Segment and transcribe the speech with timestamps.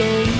[0.00, 0.39] so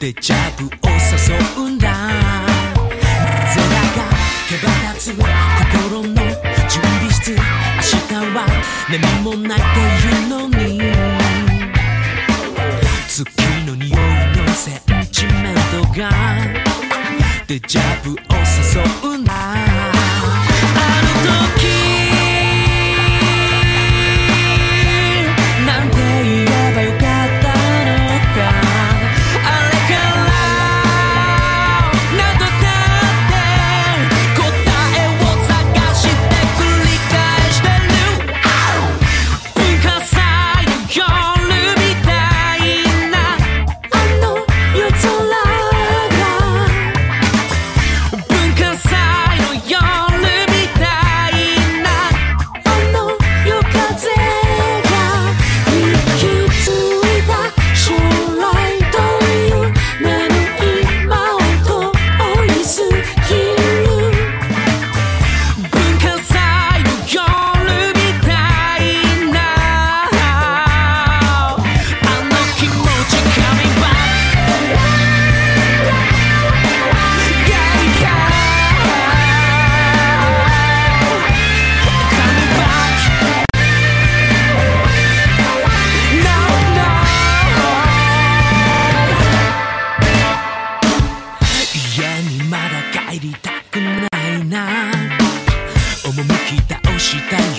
[0.00, 1.88] デジャブを誘うんだ。
[3.52, 4.06] ゼが
[4.48, 7.32] けば立つ心の準備室。
[7.32, 8.46] 明日は
[8.88, 10.54] 何もないっていうのに。
[13.08, 13.26] 月
[13.66, 14.78] の匂いのセン
[15.10, 16.10] チメントが。
[17.48, 18.20] デジャブを誘
[19.02, 19.07] う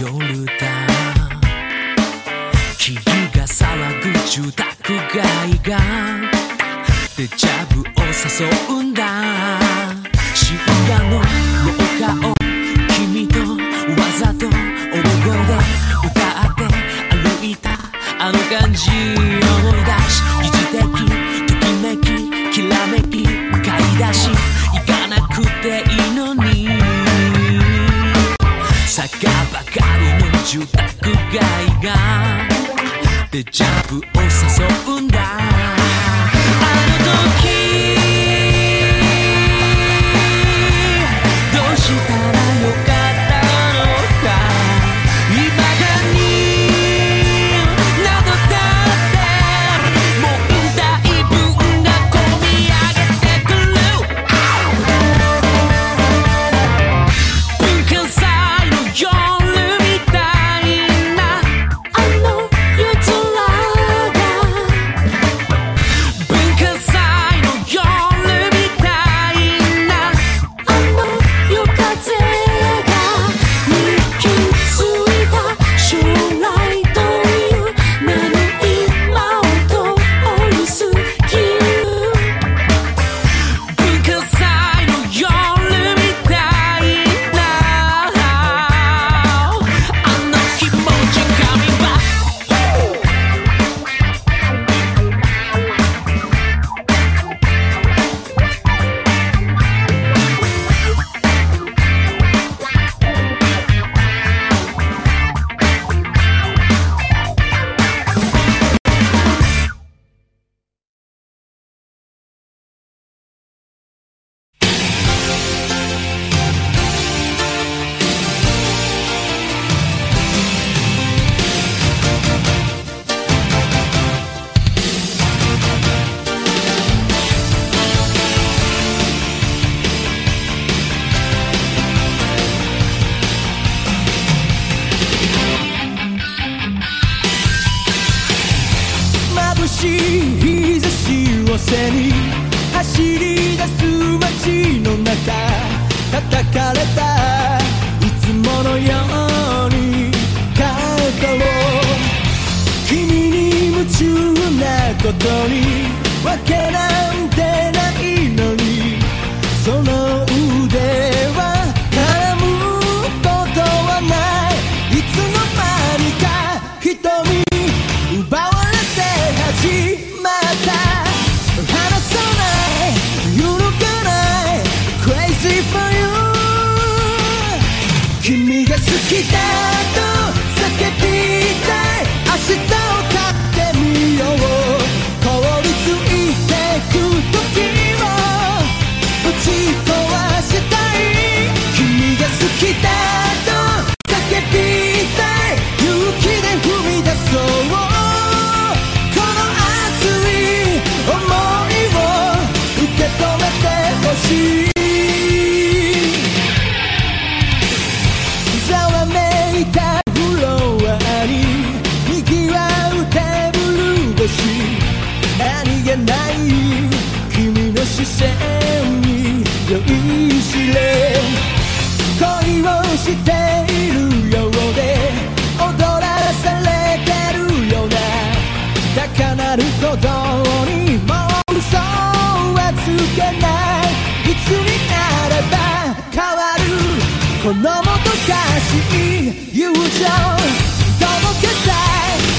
[0.00, 0.52] 夜だ。
[2.78, 5.18] 木が騒ぐ住宅街
[5.68, 5.80] が
[7.16, 8.67] デジャブを誘う。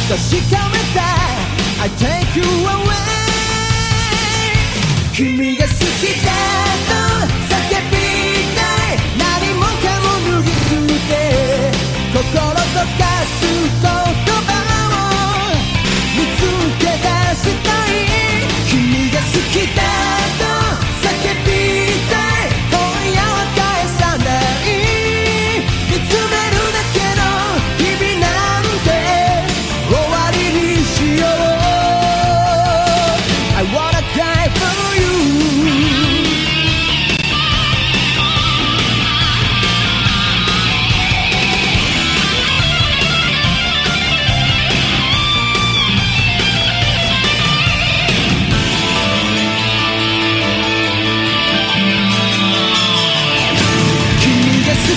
[0.10, 0.20] 確
[0.50, 3.19] かめたい I take you away.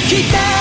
[0.08, 0.51] 期待